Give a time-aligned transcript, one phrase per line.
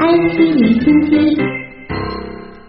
[0.00, 1.36] IT 零星期。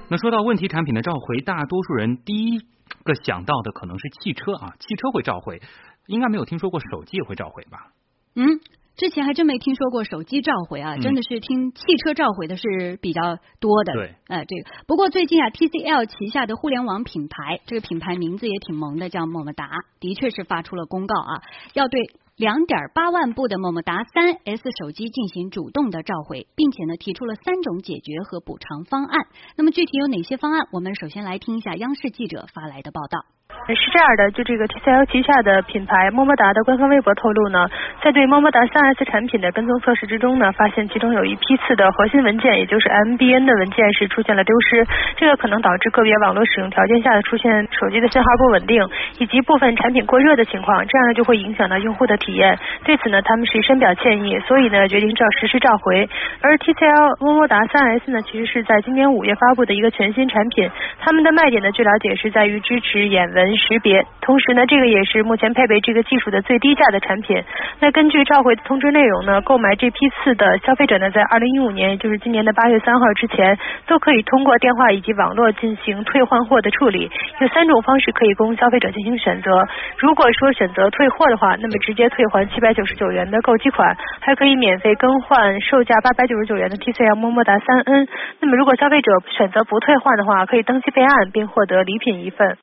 [0.09, 2.59] 那说到问题产品的召回，大多数人第一
[3.03, 5.61] 个想到的可能是汽车啊，汽车会召回，
[6.07, 7.93] 应该没有听说过手机也会召回吧？
[8.35, 8.59] 嗯。
[8.95, 13.93] 之前还真没听说过手机召回啊，真的是听汽车召回的是比较多的。
[13.93, 19.69] 对，呃，这个不过最近啊，TCL 旗下的互联网品牌，这个品牌名字也挺萌的，叫么么哒，
[20.01, 21.41] 的确是发出了公告啊，
[21.73, 22.01] 要对
[22.35, 29.27] 两点八万部的么么哒三 S 手机进行主动的召回，并且呢提出了三种解决和补偿方案。
[29.55, 30.67] 那么具体有哪些方案？
[30.73, 33.38] 我们首先来听一下央视记者发来的报道。
[33.75, 37.67] 是这样的，就这个 TCL 旗下的品牌么么哒的官方微博透露呢，
[38.01, 44.85] 在对么么哒三 S 产品的跟踪测试之中呢，发现其中有一批次的核心文件，也就是 MBN 的文件是出现了丢失，
[45.17, 48.81] 这个可能导致个别网络使用条件下的出现手机的信号不稳定，
[49.19, 52.57] 以及部分产品过热的情况，这样呢就会影响到用户的体验。
[52.85, 56.09] 对此呢，他们是深表歉意，所以呢决定照实施召回。
[56.41, 63.58] 而 TCL 么么哒三 S 呢，其实是在今年五月发布的一个全新产品，他们的卖点呢，据了解是在于支持眼纹。
[63.59, 67.43] 识别，同时呢，这个也是目前配备这个技术的最低价的产品。
[67.79, 77.11] 那根据召回的通知内容呢，购买这批次的消费者呢，在二零一五年，也就是今年的八月三号之前，都可以通过电话以及网络进行退换货的处理。
[77.41, 79.67] 有三种方式可以供消费者进行选择。
[79.97, 88.07] 如果说选择退货的话，那么直接退还七百九十九元的购机款，还可以免费更换售价八百九十九元的 TCL 么么哒三 N。
[88.39, 92.57] 那么如果消费者选择不退换的话，可以登记备案并获得礼品一份。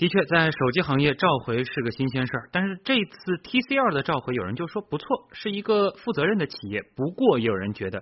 [0.00, 6.80] 的确，在手机行业召回是个新鲜事儿，但是这次 TCL 的召回，有人就说不错，是一个负责任的企业。
[6.96, 8.00] 不过也有人觉得。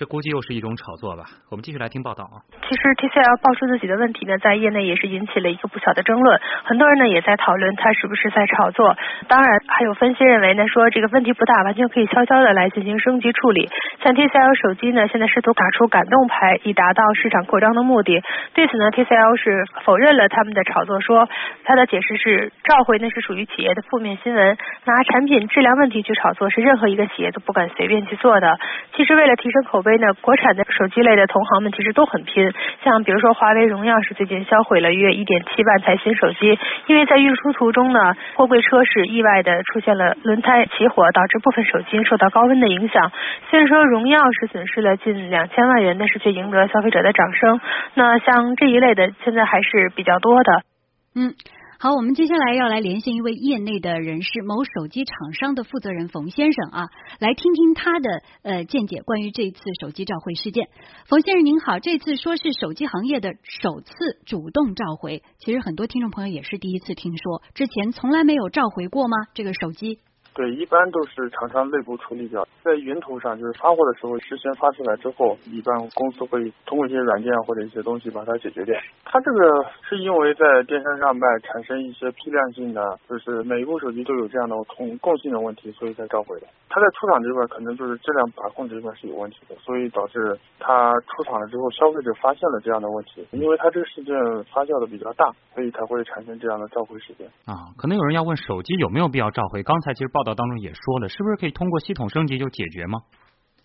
[0.00, 1.28] 这估计又是一种炒作吧。
[1.52, 2.40] 我们继续来听报道啊。
[2.64, 6.40] 其实 TCL 爆出自己的问题呢，在业内也是引起了一个不小的争论。
[6.64, 8.96] 很多人呢也在讨论它是不是在炒作。
[9.28, 13.68] 当然，还有分析认为呢，说这个问题不大，完全可以悄悄的来进行升级处理。
[14.02, 18.16] 像 TCL 手机呢，现在试图打出感动牌，以达到市场扩张的目的。
[18.54, 19.52] 对此呢，TCL 是
[19.84, 21.28] 否认了他们的炒作，说
[21.64, 28.58] 他的解释是召回那是属于企业的负面新闻，拿产品质量问题去炒作是任何一个企业都不敢随便去做的。
[28.96, 30.00] 其实为了提升口碑。
[30.00, 32.50] 呢，国产的手机类的同行们其实都很拼，
[32.82, 43.12] 像比如说华为、荣耀是最近销毁了约一点七万台新手机，因为在运输途中呢，货柜车是意外的出现了轮胎起火，导致部分手机受到高温的影响。
[43.50, 47.60] 虽然说荣耀是损失了近两千万元，但是却赢得消费者的掌声。
[47.94, 50.69] 那像这一类的，现在还是比较多的。
[51.14, 51.34] 嗯。
[51.82, 56.88] 好，我们接下来要来连线一位业内的人士，某手机厂商的负责人冯先生啊，
[57.18, 60.68] 来听听他的呃见解，关于这次手机召回事件。
[61.06, 63.94] 冯先生您好，这次说是手机行业的首次
[64.26, 69.16] 主动召回，其实很多听众朋友也是第一次听说，之前从来没有召回过吗？
[69.32, 70.00] 这个手机？
[70.32, 78.74] 对，一般都是厂商内部处理掉，在云图上就是发货的时候事先发出来之后，一般公司会通过一些软件或者一些东西把它解决掉。
[79.04, 86.46] 它这个是因为在电商上卖产生一些批量性的，就是每一部手机都有这样的同共性的问题，所以才召回的。
[86.68, 94.14] 它在出厂这块可能就是质量把控这块是有问题的，所以导致它出厂了之后消费者发现了这样的问题，因为它这个事件
[94.54, 97.26] 发酵的比较大，所以才会产生这样的召回事件。
[97.46, 99.64] 啊，可能有人要问手机有没有必要召回？
[99.64, 100.19] 刚才其实报。
[100.20, 103.00] 报道当中也说了，是不是可以通过系统升级就解决吗？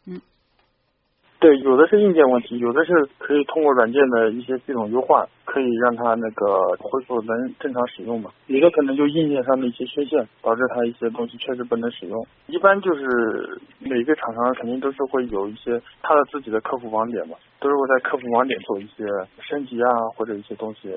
[0.07, 0.21] 嗯，
[1.38, 6.45] 对，有的是硬件问题，有的是可以通过软件的一些系统优化，可以让它那个
[6.79, 8.31] 恢复能正常使用嘛。
[8.47, 12.25] 有的可能就硬件上的一些缺陷，导致它一些东西确实不能使用。
[12.47, 19.03] 一般就是每个厂商肯定都是会有一些他的自己的客服网点嘛，都是会在客服网点做一些
[19.41, 20.89] 升级啊或者一些东西。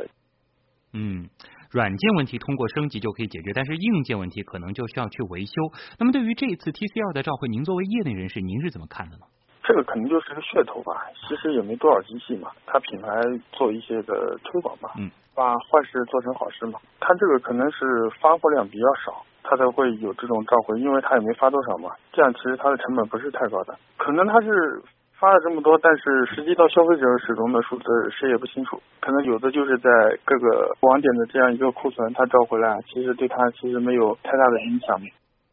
[0.93, 1.29] 嗯。
[1.71, 5.53] 软件问题通过升级就可以解决，但是硬件问题可能就需要去维修。
[5.99, 9.25] 那么对于这一次 TCL 的召回，您作为业内人士，您是怎么看的呢？
[9.63, 10.97] 这个可能就是个噱头吧，
[11.29, 13.21] 其实也没多少机器嘛，它品牌
[13.53, 16.81] 做一些的推广嘛，嗯，把坏事做成好事嘛。
[17.01, 17.85] 它这个可能是
[18.19, 24.83] 发货量比较少，它才会有这种召回，因为它也没发多少嘛，这样其实它的成本不是太高的，可能它是。
[25.19, 29.91] 发了这么多，但是实际到消费者手中的数字谁也不清楚，可能有的就是在
[30.25, 34.97] 各个网点的这样一个库存，他召回来，其实对他其实没有太大的影响。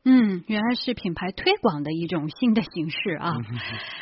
[0.08, 3.34] 嗯，原来是品牌推广的一种新的形式啊。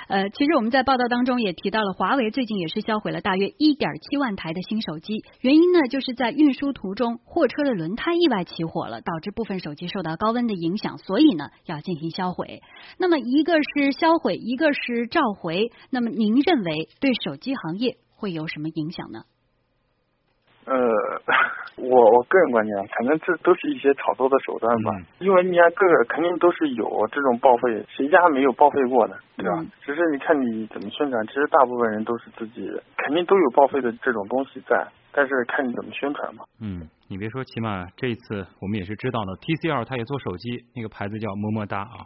[0.09, 12.61] 呃，其实我们在报道当中也提到了，华为最近也是销毁了大约一点七万台的新手机，原因呢就是在运输途中货车的轮胎意外起火了，导致部分手机受到高温的影响，所以呢要进行销毁。
[12.97, 19.23] 那么一个是销毁，一个是召回，那么您认为对手机行业会有什么影响呢？
[20.65, 20.73] 呃，
[21.75, 24.91] 我我个人观点，反正这都是一些炒作的手段吧。
[25.19, 29.15] 因为你看，各个肯定都是有这种报废，谁家没有报废过呢？
[29.35, 29.65] 对吧？
[29.81, 34.85] 只是你看你怎么宣传，其实大部分人都是自己，肯定都有报废的这种东西在。
[35.13, 36.43] 但是看你怎么宣传嘛。
[36.59, 42.05] 嗯，你别说，起码这一次我们也是知道了，TCL 它也做手机，那个牌子叫么么哒啊。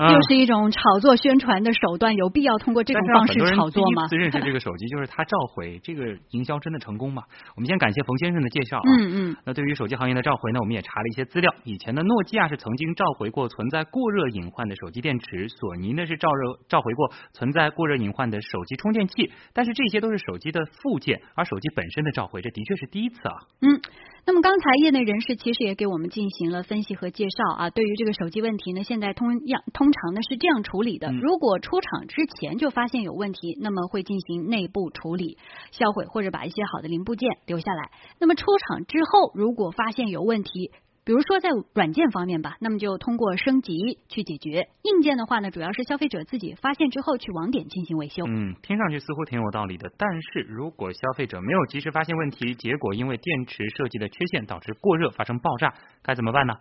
[0.00, 4.02] 啊，又是一种炒作宣传的手段，有必要通过这种方式炒作吗？
[4.02, 7.22] 第一次认识这个手机就是它召回，这个营销真的成功吗？
[7.56, 8.82] 我们先感谢冯先生的介绍啊。
[8.98, 9.36] 嗯嗯。
[9.46, 11.54] 那对于手机行业的召回呢，我们也查了一些资料。
[11.64, 23.36] 以前的诺基亚是曾经召回过存在过热隐患的手机电池，索尼呢是召热召回过存在过热隐患的手机充电器，但是这些都是手机的附件，而手机本身的召回，这的确是第一次啊。
[23.60, 23.80] 嗯。
[24.26, 27.70] 那么刚才业内人士其实也给我们进行了分析和介绍啊。
[27.70, 35.38] 对于这个手机问题呢，现在通样通常呢是这样处理的：如果出厂之前就发现有问题，那么会进行内部处理、
[35.70, 37.90] 销毁或者把一些好的零部件留下来。
[38.20, 40.72] 那么出厂之后，如果发现有问题，
[41.08, 44.68] 比如说在软件方面吧，那么就通过升级去解决。
[44.82, 48.26] 硬件的话呢，主要是消费者自己发现之后去网点进行维修。
[48.26, 49.90] 嗯，听上去似乎挺有道理的。
[49.96, 55.72] 但是如果消费者没有及时发现问题，结果因为电池设计的缺陷导致过热发生爆炸，
[56.02, 56.52] 该怎么办呢？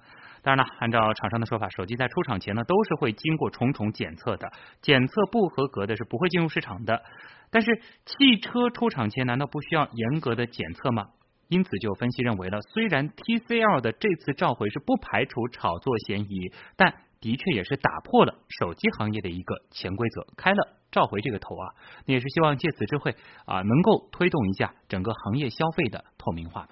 [0.43, 4.49] 当然了，按照厂商的说法，手机在出厂前呢都是会经过重重检测的，
[4.81, 7.03] 检测不合格的是不会进入市场的。
[7.51, 11.07] 但是汽车出厂前难道不需要严格的检测吗？
[11.49, 21.73] 因此，就分析认为了，虽然 TCL 的这次召回是不排除炒作嫌疑，但的确也是打破了手机行业的一个潜规则，开了召回这个头啊，
[22.05, 23.15] 那也是希望借此机会
[23.45, 26.65] 啊，能够推动一下整个行业消费的透明化吧。